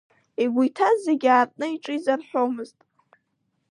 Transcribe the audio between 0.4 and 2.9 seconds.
Игәы иҭаз зегьы аартны иҿы изарҳәомызт.